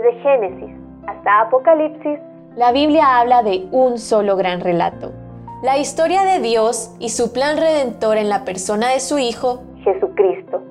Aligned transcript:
Desde 0.00 0.18
Génesis 0.22 0.74
hasta 1.06 1.40
Apocalipsis, 1.42 2.18
la 2.56 2.72
Biblia 2.72 3.18
habla 3.18 3.42
de 3.42 3.66
un 3.70 3.98
solo 3.98 4.34
gran 4.36 4.60
relato. 4.60 5.12
La 5.62 5.76
historia 5.76 6.22
de 6.22 6.40
Dios 6.40 6.94
y 7.00 7.10
su 7.10 7.32
plan 7.32 7.58
redentor 7.58 8.16
en 8.16 8.30
la 8.30 8.44
persona 8.44 8.88
de 8.88 9.00
su 9.00 9.18
Hijo, 9.18 9.62
Jesucristo. 9.84 10.62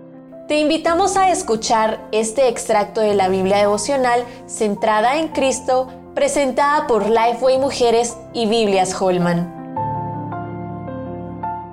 Te 0.47 0.59
invitamos 0.59 1.15
a 1.15 1.29
escuchar 1.29 1.99
este 2.11 2.47
extracto 2.47 3.01
de 3.01 3.13
la 3.13 3.29
Biblia 3.29 3.57
devocional 3.57 4.23
centrada 4.47 5.19
en 5.19 5.27
Cristo, 5.27 5.87
presentada 6.15 6.87
por 6.87 7.07
Lifeway 7.07 7.59
Mujeres 7.59 8.17
y 8.33 8.47
Biblias 8.47 8.99
Holman. 8.99 9.55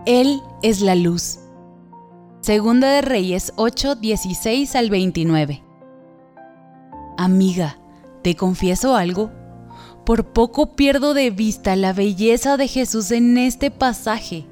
Él 0.04 0.42
es 0.62 0.82
la 0.82 0.94
luz. 0.94 1.38
Segunda 2.40 2.90
de 2.90 3.00
Reyes 3.00 3.54
8, 3.56 3.94
16 3.94 4.76
al 4.76 4.90
29. 4.90 5.65
Amiga, 7.16 7.78
¿te 8.22 8.36
confieso 8.36 8.94
algo? 8.94 9.30
Por 10.04 10.32
poco 10.32 10.76
pierdo 10.76 11.14
de 11.14 11.30
vista 11.30 11.74
la 11.76 11.92
belleza 11.92 12.56
de 12.56 12.68
Jesús 12.68 13.10
en 13.10 13.38
este 13.38 13.70
pasaje. 13.70 14.44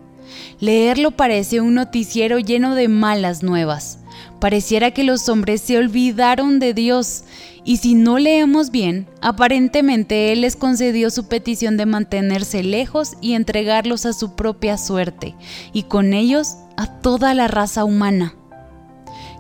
Leerlo 0.61 1.11
parece 1.13 1.61
un 1.61 1.75
noticiero 1.75 2.39
lleno 2.39 2.75
de 2.75 2.89
malas 2.89 3.43
nuevas. 3.43 3.99
Pareciera 4.41 4.93
que 4.93 5.05
los 5.05 5.29
hombres 5.29 5.61
se 5.61 5.79
olvidaron 5.79 6.59
de 6.59 6.75
Dios 6.75 7.25
y 7.65 7.79
si 7.79 7.95
no 7.95 8.19
leemos 8.19 8.71
bien, 8.71 9.07
aparentemente 9.21 10.33
Él 10.33 10.43
les 10.43 10.55
concedió 10.55 11.11
su 11.11 11.29
petición 11.29 11.77
de 11.77 11.87
mantenerse 11.87 12.63
lejos 12.63 13.15
y 13.21 13.33
entregarlos 13.33 14.05
a 14.05 14.13
su 14.13 14.37
propia 14.37 14.77
suerte, 14.77 15.35
y 15.73 15.85
con 15.85 16.13
ellos 16.13 16.57
a 16.77 17.01
toda 17.01 17.33
la 17.33 17.49
raza 17.49 17.85
humana. 17.85 18.35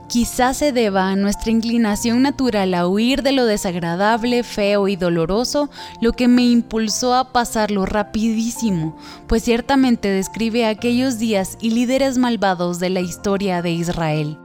Quizás 0.08 0.58
se 0.58 0.72
deba 0.72 1.08
a 1.08 1.16
nuestra 1.16 1.50
inclinación 1.50 2.22
natural 2.22 2.74
a 2.74 2.86
huir 2.86 3.22
de 3.22 3.32
lo 3.32 3.46
desagradable, 3.46 4.42
feo 4.42 4.86
y 4.86 4.96
doloroso, 4.96 5.70
lo 6.00 6.12
que 6.12 6.28
me 6.28 6.42
impulsó 6.42 7.14
a 7.14 7.32
pasarlo 7.32 7.86
rapidísimo, 7.86 8.96
pues 9.26 9.42
ciertamente 9.42 10.08
describe 10.08 10.66
aquellos 10.66 11.18
días 11.18 11.56
y 11.60 11.70
líderes 11.70 12.18
malvados 12.18 12.78
de 12.78 12.90
la 12.90 13.00
historia 13.00 13.62
de 13.62 13.72
Israel. 13.72 14.38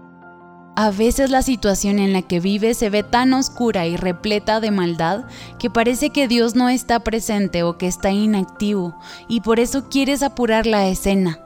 A 0.78 0.92
veces 0.92 1.30
la 1.30 1.42
situación 1.42 2.00
en 2.00 2.14
la 2.14 2.22
que 2.22 2.40
vives 2.40 2.78
se 2.78 2.90
ve 2.90 3.04
tan 3.04 3.34
oscura 3.34 3.86
y 3.86 3.98
repleta 3.98 4.62
de 4.62 4.72
maldad 4.72 5.26
que 5.60 5.70
parece 5.70 6.12
que 6.12 6.30
Dios 6.30 6.56
no 6.56 6.70
está 6.70 7.02
presente 7.02 7.64
o 7.64 7.78
que 7.78 7.88
está 7.88 8.12
inactivo, 8.12 8.98
y 9.28 9.42
por 9.42 9.60
eso 9.60 9.90
quieres 9.90 10.24
apurar 10.24 10.66
la 10.66 10.88
escena. 10.88 11.38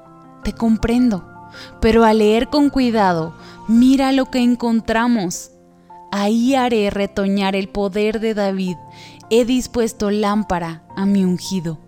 Te 0.43 0.53
comprendo, 0.53 1.32
pero 1.81 2.03
al 2.03 2.19
leer 2.19 2.49
con 2.49 2.69
cuidado, 2.69 3.33
Mira 3.67 4.11
lo 4.11 4.25
que 4.25 4.39
encontramos. 4.39 5.51
Ahí 6.11 6.53
haré 6.53 6.89
retoñar 6.89 7.55
el 7.55 7.69
poder 7.69 8.19
de 8.19 8.33
David. 8.33 8.75
He 9.29 9.45
dispuesto 9.45 10.11
lámpara 10.11 10.83
a 10.97 11.05
mi 11.05 11.23
ungido. 11.23 11.79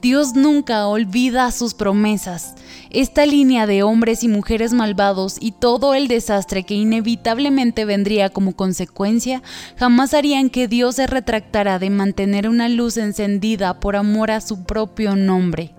Dios 0.00 0.34
nunca 0.34 0.86
olvida 0.86 1.50
sus 1.50 1.74
promesas. 1.74 2.54
Esta 2.88 3.26
línea 3.26 3.66
de 3.66 3.82
hombres 3.82 4.24
y 4.24 4.28
mujeres 4.28 4.72
malvados 4.72 5.36
y 5.38 5.52
todo 5.52 5.92
el 5.92 6.08
desastre 6.08 6.64
que 6.64 6.74
inevitablemente 6.74 7.84
vendría 7.84 8.30
como 8.30 8.56
consecuencia 8.56 9.42
jamás 9.76 10.14
harían 10.14 10.48
que 10.48 10.68
Dios 10.68 10.96
se 10.96 11.06
retractara 11.06 11.78
de 11.78 11.90
mantener 11.90 12.48
una 12.48 12.70
luz 12.70 12.96
encendida 12.96 13.78
por 13.78 13.94
amor 13.94 14.30
a 14.30 14.40
su 14.40 14.64
propio 14.64 15.16
nombre 15.16 15.74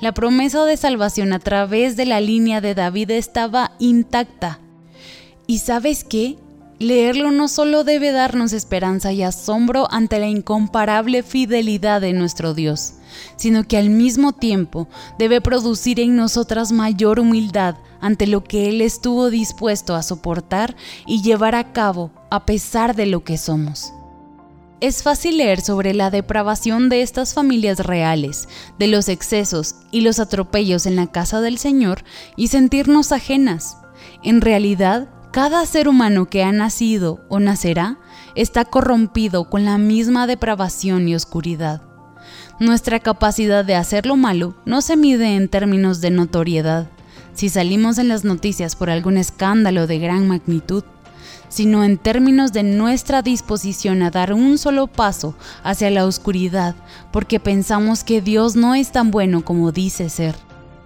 la 0.00 0.12
promesa 0.12 0.64
de 0.64 0.76
salvación 0.76 1.32
a 1.32 1.38
través 1.38 1.96
de 1.96 2.06
la 2.06 2.20
línea 2.20 2.60
de 2.60 2.74
David 2.74 3.10
estaba 3.10 3.72
intacta. 3.78 4.60
¿Y 5.46 5.58
sabes 5.58 6.04
qué? 6.04 6.38
Leerlo 6.78 7.30
no 7.30 7.48
solo 7.48 7.84
debe 7.84 8.10
darnos 8.10 8.52
esperanza 8.52 9.12
y 9.12 9.22
asombro 9.22 9.86
ante 9.92 10.18
la 10.18 10.28
incomparable 10.28 11.22
fidelidad 11.22 12.00
de 12.00 12.12
nuestro 12.12 12.52
Dios, 12.52 12.94
sino 13.36 13.64
que 13.64 13.76
al 13.76 13.90
mismo 13.90 14.32
tiempo 14.32 14.88
debe 15.18 15.40
producir 15.40 16.00
en 16.00 16.16
nosotras 16.16 16.72
mayor 16.72 17.20
humildad 17.20 17.76
ante 18.00 18.26
lo 18.26 18.42
que 18.42 18.68
Él 18.68 18.80
estuvo 18.80 19.30
dispuesto 19.30 19.94
a 19.94 20.02
soportar 20.02 20.76
y 21.06 21.22
llevar 21.22 21.54
a 21.54 21.72
cabo 21.72 22.10
a 22.30 22.44
pesar 22.44 22.96
de 22.96 23.06
lo 23.06 23.22
que 23.22 23.38
somos. 23.38 23.92
Es 24.80 25.02
fácil 25.02 25.38
leer 25.38 25.60
sobre 25.60 25.94
la 25.94 26.10
depravación 26.10 26.88
de 26.88 27.02
estas 27.02 27.32
familias 27.32 27.78
reales, 27.78 28.48
de 28.78 28.88
los 28.88 29.08
excesos 29.08 29.76
y 29.90 30.00
los 30.00 30.18
atropellos 30.18 30.86
en 30.86 30.96
la 30.96 31.06
casa 31.06 31.40
del 31.40 31.58
Señor 31.58 32.04
y 32.36 32.48
sentirnos 32.48 33.12
ajenas. 33.12 33.78
En 34.22 34.40
realidad, 34.40 35.08
cada 35.32 35.64
ser 35.66 35.88
humano 35.88 36.26
que 36.26 36.42
ha 36.42 36.52
nacido 36.52 37.24
o 37.28 37.40
nacerá 37.40 37.98
está 38.34 38.64
corrompido 38.64 39.48
con 39.48 39.64
la 39.64 39.78
misma 39.78 40.26
depravación 40.26 41.08
y 41.08 41.14
oscuridad. 41.14 41.82
Nuestra 42.60 43.00
capacidad 43.00 43.64
de 43.64 43.74
hacer 43.74 44.06
lo 44.06 44.16
malo 44.16 44.54
no 44.64 44.80
se 44.80 44.96
mide 44.96 45.34
en 45.34 45.48
términos 45.48 46.00
de 46.00 46.10
notoriedad. 46.10 46.90
Si 47.32 47.48
salimos 47.48 47.98
en 47.98 48.08
las 48.08 48.24
noticias 48.24 48.76
por 48.76 48.90
algún 48.90 49.16
escándalo 49.16 49.86
de 49.88 49.98
gran 49.98 50.28
magnitud, 50.28 50.84
sino 51.48 51.84
en 51.84 51.98
términos 51.98 52.52
de 52.52 52.62
nuestra 52.62 53.22
disposición 53.22 54.02
a 54.02 54.10
dar 54.10 54.32
un 54.32 54.58
solo 54.58 54.86
paso 54.86 55.34
hacia 55.62 55.90
la 55.90 56.06
oscuridad, 56.06 56.74
porque 57.12 57.40
pensamos 57.40 58.04
que 58.04 58.20
Dios 58.20 58.56
no 58.56 58.74
es 58.74 58.92
tan 58.92 59.10
bueno 59.10 59.44
como 59.44 59.72
dice 59.72 60.08
ser. 60.08 60.34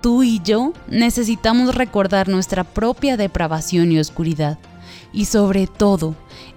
Tú 0.00 0.22
y 0.22 0.40
yo 0.42 0.72
necesitamos 0.88 1.74
recordar 1.74 2.28
nuestra 2.28 2.64
propia 2.64 3.16
depravación 3.16 3.90
y 3.90 3.98
oscuridad, 3.98 4.58
y 5.12 5.24
sobre 5.24 5.66
todo, 5.66 6.14